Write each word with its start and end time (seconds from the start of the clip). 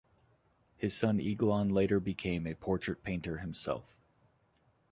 His 0.77 0.97
son 0.97 1.19
Eglon 1.21 1.69
later 1.69 1.99
became 1.99 2.47
a 2.47 2.55
portrait 2.55 3.03
painter 3.03 3.37
himself. 3.37 3.93